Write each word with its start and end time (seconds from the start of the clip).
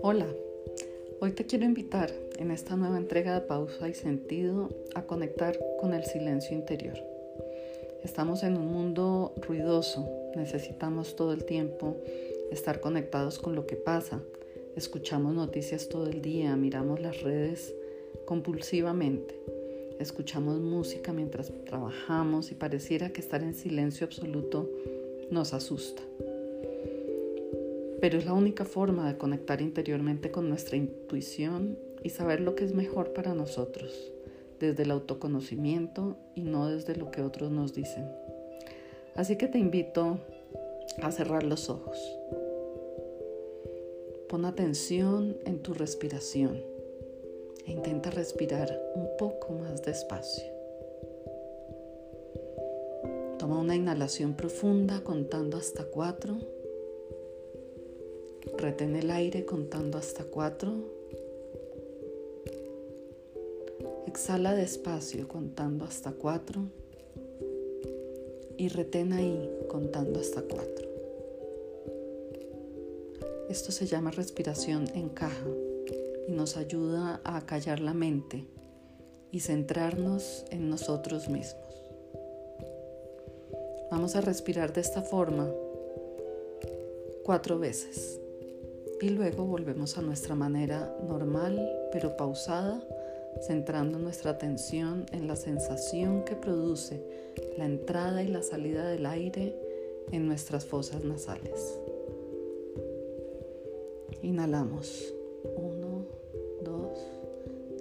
Hola, 0.00 0.26
hoy 1.20 1.32
te 1.32 1.44
quiero 1.44 1.64
invitar 1.64 2.10
en 2.38 2.50
esta 2.50 2.76
nueva 2.76 2.96
entrega 2.96 3.34
de 3.34 3.46
Pausa 3.46 3.88
y 3.88 3.94
Sentido 3.94 4.70
a 4.94 5.02
conectar 5.02 5.58
con 5.78 5.92
el 5.92 6.04
silencio 6.04 6.56
interior. 6.56 6.96
Estamos 8.02 8.42
en 8.44 8.56
un 8.56 8.72
mundo 8.72 9.34
ruidoso, 9.46 10.08
necesitamos 10.36 11.16
todo 11.16 11.32
el 11.32 11.44
tiempo 11.44 11.96
estar 12.50 12.80
conectados 12.80 13.38
con 13.38 13.54
lo 13.54 13.66
que 13.66 13.76
pasa, 13.76 14.22
escuchamos 14.74 15.34
noticias 15.34 15.88
todo 15.88 16.06
el 16.06 16.22
día, 16.22 16.56
miramos 16.56 17.00
las 17.00 17.20
redes 17.22 17.74
compulsivamente, 18.24 19.38
escuchamos 19.98 20.60
música 20.60 21.12
mientras 21.12 21.52
trabajamos 21.64 22.52
y 22.52 22.54
pareciera 22.54 23.10
que 23.10 23.20
estar 23.20 23.42
en 23.42 23.54
silencio 23.54 24.06
absoluto 24.06 24.70
nos 25.30 25.54
asusta 25.54 26.02
pero 28.00 28.18
es 28.18 28.26
la 28.26 28.34
única 28.34 28.64
forma 28.64 29.10
de 29.10 29.18
conectar 29.18 29.60
interiormente 29.60 30.30
con 30.30 30.48
nuestra 30.48 30.76
intuición 30.76 31.78
y 32.02 32.10
saber 32.10 32.40
lo 32.40 32.54
que 32.54 32.64
es 32.64 32.74
mejor 32.74 33.12
para 33.12 33.34
nosotros, 33.34 34.12
desde 34.60 34.82
el 34.82 34.90
autoconocimiento 34.90 36.16
y 36.34 36.42
no 36.42 36.68
desde 36.68 36.94
lo 36.94 37.10
que 37.10 37.22
otros 37.22 37.50
nos 37.50 37.74
dicen. 37.74 38.08
Así 39.14 39.36
que 39.36 39.48
te 39.48 39.58
invito 39.58 40.18
a 41.02 41.10
cerrar 41.10 41.42
los 41.42 41.70
ojos. 41.70 41.98
Pon 44.28 44.44
atención 44.44 45.36
en 45.44 45.60
tu 45.60 45.72
respiración 45.72 46.62
e 47.66 47.72
intenta 47.72 48.10
respirar 48.10 48.70
un 48.94 49.08
poco 49.18 49.52
más 49.52 49.82
despacio. 49.82 50.46
Toma 53.38 53.58
una 53.58 53.76
inhalación 53.76 54.34
profunda 54.34 55.02
contando 55.02 55.58
hasta 55.58 55.84
cuatro 55.84 56.38
Retén 58.54 58.96
el 58.96 59.10
aire 59.10 59.44
contando 59.44 59.98
hasta 59.98 60.24
cuatro. 60.24 60.72
Exhala 64.06 64.54
despacio 64.54 65.28
contando 65.28 65.84
hasta 65.84 66.12
cuatro. 66.12 66.62
Y 68.56 68.68
retén 68.68 69.12
ahí 69.12 69.50
contando 69.68 70.20
hasta 70.20 70.40
cuatro. 70.40 70.88
Esto 73.50 73.72
se 73.72 73.86
llama 73.86 74.10
respiración 74.10 74.86
en 74.94 75.10
caja 75.10 75.46
y 76.26 76.32
nos 76.32 76.56
ayuda 76.56 77.20
a 77.24 77.44
callar 77.46 77.80
la 77.80 77.94
mente 77.94 78.46
y 79.30 79.40
centrarnos 79.40 80.44
en 80.50 80.70
nosotros 80.70 81.28
mismos. 81.28 81.66
Vamos 83.90 84.16
a 84.16 84.20
respirar 84.20 84.72
de 84.72 84.80
esta 84.80 85.02
forma 85.02 85.48
cuatro 87.24 87.58
veces 87.58 88.20
y 89.00 89.10
luego 89.10 89.44
volvemos 89.44 89.98
a 89.98 90.02
nuestra 90.02 90.34
manera 90.34 90.96
normal 91.06 91.70
pero 91.92 92.16
pausada, 92.16 92.82
centrando 93.46 93.98
nuestra 93.98 94.32
atención 94.32 95.06
en 95.12 95.28
la 95.28 95.36
sensación 95.36 96.24
que 96.24 96.34
produce 96.34 97.02
la 97.58 97.66
entrada 97.66 98.22
y 98.22 98.28
la 98.28 98.42
salida 98.42 98.88
del 98.88 99.06
aire 99.06 99.54
en 100.12 100.26
nuestras 100.26 100.64
fosas 100.64 101.04
nasales. 101.04 101.78
Inhalamos. 104.22 105.15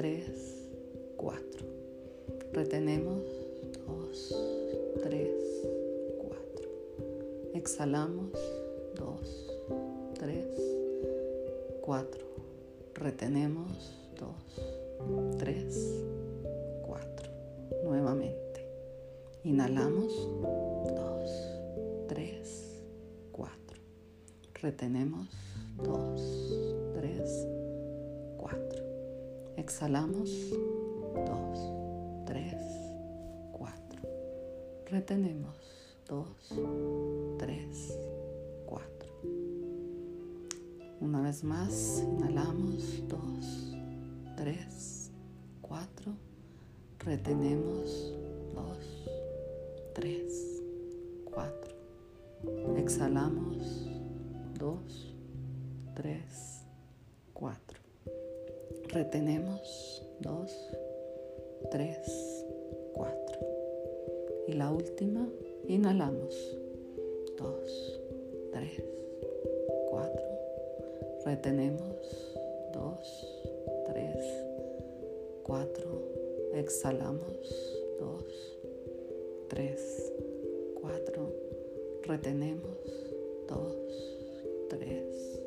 1, 0.00 0.02
2, 0.02 0.02
3, 0.02 0.24
4. 1.18 1.66
Retenemos. 2.54 3.22
2, 3.86 4.34
3, 5.02 5.28
4. 6.18 6.68
Exhalamos. 7.52 8.32
2, 8.96 9.50
3, 10.18 10.46
4. 11.82 12.26
Retenemos 12.94 13.92
2, 14.18 15.36
3, 15.38 16.02
4. 16.86 17.30
Nuevamente. 17.84 18.66
Inhalamos 19.44 20.14
2, 20.96 22.08
3, 22.08 22.82
4. 23.32 23.52
Retenemos 24.62 25.28
2, 25.76 26.94
3, 26.94 27.20
4. 27.20 27.59
Exhalamos. 29.70 30.28
2, 31.14 32.26
3, 32.26 32.54
4. 33.52 34.02
Retenemos. 34.90 35.56
2, 36.08 36.26
3, 37.38 37.98
4. 38.66 38.90
Una 41.00 41.22
vez 41.22 41.44
más, 41.44 42.04
inhalamos, 42.04 43.00
dos, 43.08 43.76
tres, 44.36 45.12
cuatro, 45.60 46.14
retenemos, 46.98 48.12
dos, 48.52 49.06
tres, 49.94 50.62
cuatro, 51.24 51.76
exhalamos, 52.76 53.49
retenemos, 59.10 60.06
dos, 60.20 60.52
tres, 61.72 62.46
cuatro. 62.92 63.40
Y 64.46 64.52
la 64.52 64.70
última, 64.70 65.28
inhalamos, 65.66 66.56
dos, 67.36 68.00
tres, 68.52 68.84
cuatro 69.88 70.22
Retenemos. 71.24 72.36
Dos, 72.72 73.26
tres, 73.86 74.16
cuatro. 75.42 76.04
Exhalamos. 76.54 77.74
Dos, 77.98 78.58
tres, 79.48 80.12
cuatro. 80.80 81.34
Retenemos. 82.04 82.78
Dos, 83.48 83.76
tres, 84.68 85.39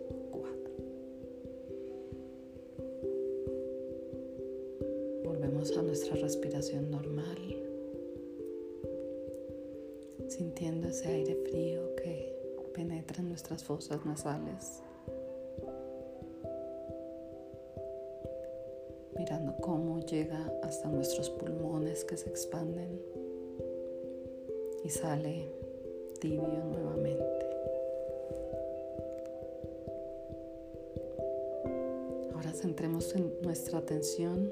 A 5.63 5.81
nuestra 5.81 6.17
respiración 6.17 6.91
normal, 6.91 7.37
sintiendo 10.27 10.89
ese 10.89 11.07
aire 11.07 11.35
frío 11.49 11.95
que 11.95 12.35
penetra 12.73 13.21
en 13.21 13.29
nuestras 13.29 13.63
fosas 13.63 14.05
nasales. 14.05 14.83
mirando 19.17 19.55
cómo 19.61 20.01
llega 20.01 20.53
hasta 20.63 20.89
nuestros 20.89 21.29
pulmones 21.29 22.03
que 22.03 22.17
se 22.17 22.29
expanden 22.29 22.99
y 24.83 24.89
sale 24.89 25.49
tibio 26.19 26.61
nuevamente. 26.65 27.47
Ahora 32.33 32.51
centremos 32.51 33.15
en 33.15 33.31
nuestra 33.43 33.79
atención 33.79 34.51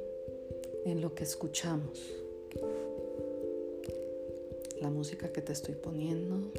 en 0.86 1.02
lo 1.02 1.14
que 1.14 1.24
escuchamos. 1.24 2.00
La 4.82 4.90
música 4.90 5.32
que 5.32 5.42
te 5.42 5.54
estoy 5.54 5.76
poniendo, 5.76 6.52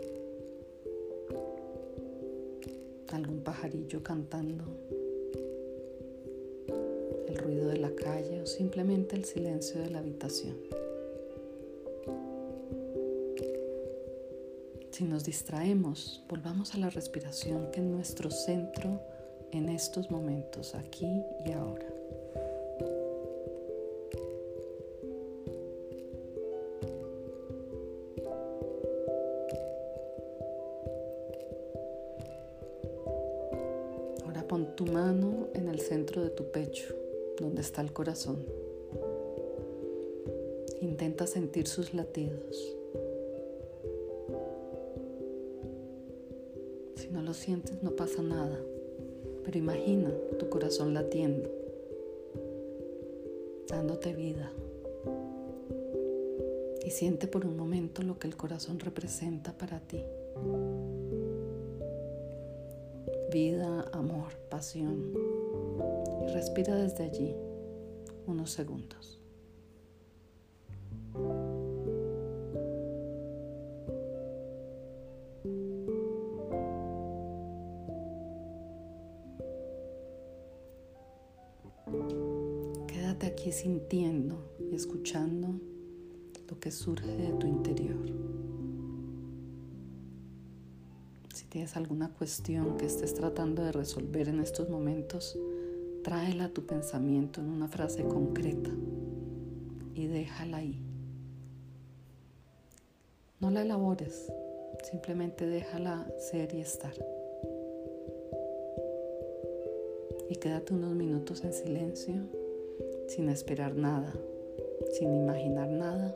algún 3.08 3.40
pajarillo 3.40 4.02
cantando 4.02 4.64
el 7.26 7.36
ruido 7.36 7.68
de 7.68 7.78
la 7.78 7.94
calle 7.94 8.42
o 8.42 8.46
simplemente 8.46 9.16
el 9.16 9.24
silencio 9.24 9.80
de 9.80 9.90
la 9.90 9.98
habitación. 9.98 10.56
Si 14.90 15.04
nos 15.04 15.24
distraemos, 15.24 16.22
volvamos 16.28 16.74
a 16.74 16.78
la 16.78 16.90
respiración 16.90 17.70
que 17.72 17.80
es 17.80 17.86
nuestro 17.86 18.30
centro 18.30 19.00
en 19.50 19.68
estos 19.68 20.10
momentos, 20.10 20.74
aquí 20.74 21.22
y 21.44 21.52
ahora. 21.52 22.01
Mano 34.92 35.48
en 35.54 35.68
el 35.68 35.80
centro 35.80 36.22
de 36.22 36.28
tu 36.28 36.50
pecho 36.50 36.94
donde 37.40 37.62
está 37.62 37.80
el 37.80 37.92
corazón. 37.92 38.44
Intenta 40.82 41.26
sentir 41.26 41.66
sus 41.66 41.94
latidos. 41.94 42.76
Si 46.96 47.08
no 47.08 47.22
lo 47.22 47.32
sientes, 47.32 47.82
no 47.82 47.92
pasa 47.92 48.22
nada, 48.22 48.58
pero 49.44 49.56
imagina 49.58 50.12
tu 50.38 50.48
corazón 50.50 50.92
latiendo, 50.92 51.50
dándote 53.68 54.12
vida. 54.12 54.52
y 56.84 56.90
siente 56.90 57.28
por 57.28 57.46
un 57.46 57.56
momento 57.56 58.02
lo 58.02 58.18
que 58.18 58.26
el 58.26 58.36
corazón 58.36 58.80
representa 58.80 59.56
para 59.56 59.78
ti. 59.80 60.02
Vida, 63.32 63.88
amor, 63.94 64.34
pasión. 64.50 65.14
Y 66.22 66.34
respira 66.34 66.74
desde 66.74 67.04
allí 67.04 67.34
unos 68.26 68.50
segundos. 68.50 69.18
Quédate 82.86 83.26
aquí 83.28 83.50
sintiendo 83.50 84.52
y 84.70 84.74
escuchando 84.74 85.58
lo 86.50 86.60
que 86.60 86.70
surge 86.70 87.16
de 87.16 87.32
tu 87.32 87.46
interior. 87.46 87.96
Tienes 91.52 91.76
alguna 91.76 92.08
cuestión 92.08 92.78
que 92.78 92.86
estés 92.86 93.12
tratando 93.12 93.62
de 93.62 93.72
resolver 93.72 94.26
en 94.30 94.40
estos 94.40 94.70
momentos, 94.70 95.38
tráela 96.02 96.46
a 96.46 96.48
tu 96.48 96.64
pensamiento 96.64 97.42
en 97.42 97.50
una 97.50 97.68
frase 97.68 98.04
concreta 98.04 98.70
y 99.94 100.06
déjala 100.06 100.56
ahí. 100.56 100.82
No 103.38 103.50
la 103.50 103.60
elabores, 103.60 104.32
simplemente 104.82 105.44
déjala 105.44 106.10
ser 106.16 106.54
y 106.54 106.62
estar. 106.62 106.94
Y 110.30 110.36
quédate 110.36 110.72
unos 110.72 110.94
minutos 110.94 111.44
en 111.44 111.52
silencio, 111.52 112.14
sin 113.08 113.28
esperar 113.28 113.74
nada, 113.74 114.10
sin 114.98 115.14
imaginar 115.14 115.68
nada 115.68 116.14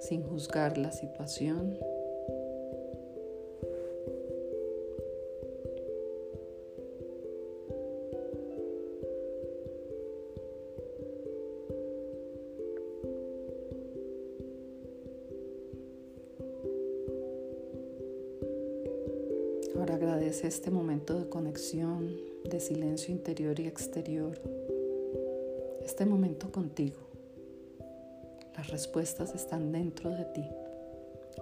sin 0.00 0.22
juzgar 0.22 0.78
la 0.78 0.92
situación. 0.92 1.78
Ahora 19.76 19.94
agradece 19.94 20.46
este 20.46 20.70
momento 20.70 21.18
de 21.18 21.28
conexión, 21.28 22.16
de 22.44 22.60
silencio 22.60 23.14
interior 23.14 23.58
y 23.60 23.66
exterior, 23.66 24.40
este 25.84 26.06
momento 26.06 26.50
contigo. 26.50 26.98
Las 28.56 28.68
respuestas 28.68 29.34
están 29.34 29.72
dentro 29.72 30.10
de 30.10 30.24
ti. 30.26 30.44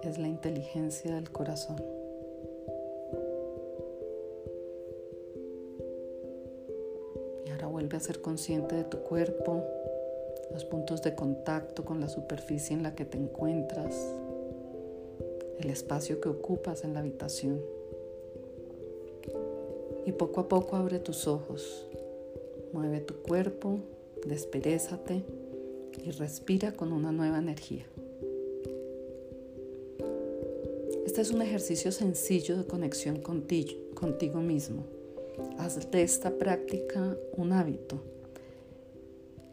Es 0.03 0.17
la 0.17 0.27
inteligencia 0.27 1.13
del 1.15 1.31
corazón. 1.31 1.83
Y 7.45 7.49
ahora 7.49 7.67
vuelve 7.67 7.97
a 7.97 7.99
ser 7.99 8.21
consciente 8.21 8.75
de 8.75 8.83
tu 8.83 8.99
cuerpo, 8.99 9.65
los 10.53 10.65
puntos 10.65 11.01
de 11.01 11.15
contacto 11.15 11.83
con 11.83 11.99
la 11.99 12.07
superficie 12.07 12.75
en 12.75 12.83
la 12.83 12.95
que 12.95 13.05
te 13.05 13.17
encuentras, 13.17 13.95
el 15.59 15.69
espacio 15.69 16.21
que 16.21 16.29
ocupas 16.29 16.83
en 16.83 16.93
la 16.93 16.99
habitación. 17.01 17.59
Y 20.09 20.11
poco 20.11 20.41
a 20.41 20.47
poco 20.47 20.75
abre 20.75 20.97
tus 20.97 21.27
ojos, 21.27 21.85
mueve 22.73 22.99
tu 22.99 23.13
cuerpo, 23.21 23.77
desperezate 24.25 25.23
y 26.03 26.09
respira 26.09 26.71
con 26.71 26.93
una 26.93 27.11
nueva 27.11 27.37
energía. 27.37 27.85
Este 31.05 31.21
es 31.21 31.29
un 31.29 31.43
ejercicio 31.43 31.91
sencillo 31.91 32.57
de 32.57 32.65
conexión 32.65 33.21
contigo, 33.21 33.73
contigo 33.93 34.41
mismo. 34.41 34.83
Haz 35.59 35.91
de 35.91 36.01
esta 36.01 36.31
práctica 36.31 37.15
un 37.37 37.53
hábito. 37.53 38.01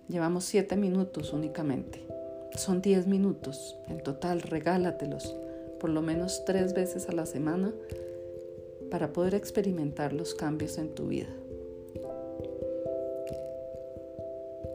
Llevamos 0.09 0.45
siete 0.45 0.75
minutos 0.75 1.35
únicamente. 1.35 2.01
Son 2.57 2.81
diez 2.81 3.07
minutos. 3.07 3.77
En 3.89 4.03
total, 4.03 4.41
regálatelos 4.41 5.37
por 5.79 5.91
lo 5.91 6.01
menos 6.01 6.47
tres 6.47 6.73
veces 6.73 7.11
a 7.11 7.13
la 7.13 7.27
semana 7.27 7.75
para 8.91 9.13
poder 9.13 9.35
experimentar 9.35 10.13
los 10.13 10.35
cambios 10.35 10.79
en 10.79 10.95
tu 10.95 11.09
vida. 11.09 11.29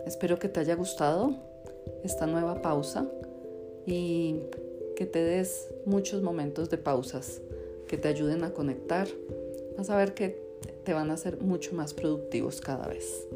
Espero 0.05 0.37
que 0.39 0.49
te 0.49 0.59
haya 0.59 0.75
gustado 0.75 1.35
esta 2.03 2.27
nueva 2.27 2.61
pausa 2.61 3.07
y 3.85 4.41
que 4.95 5.05
te 5.05 5.23
des 5.23 5.69
muchos 5.85 6.21
momentos 6.21 6.69
de 6.69 6.77
pausas 6.77 7.41
que 7.87 7.97
te 7.97 8.07
ayuden 8.07 8.43
a 8.43 8.53
conectar. 8.53 9.07
A 9.89 9.95
ver 9.95 10.13
que 10.13 10.39
te 10.83 10.93
van 10.93 11.09
a 11.09 11.17
ser 11.17 11.41
mucho 11.41 11.73
más 11.73 11.95
productivos 11.95 12.61
cada 12.61 12.87
vez. 12.87 13.27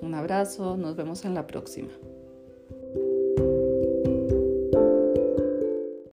Un 0.00 0.14
abrazo, 0.14 0.78
nos 0.78 0.96
vemos 0.96 1.26
en 1.26 1.34
la 1.34 1.46
próxima. 1.46 1.90